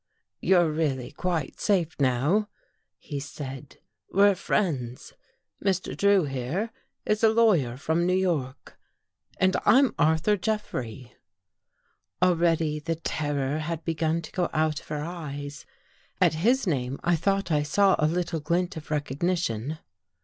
[0.41, 2.49] "You're really quite safe now,"
[2.97, 3.77] he said."
[4.11, 5.13] We're friends.
[5.63, 5.95] Mr.
[5.95, 6.71] Drew, here,
[7.05, 8.79] is a lawyer from New York
[9.37, 11.13] and I'm Arthur Jeffrey."
[12.19, 15.67] Already the terror had begun to go out of her eyes.
[16.19, 19.77] At his name I thought I saw a little glint of recognition.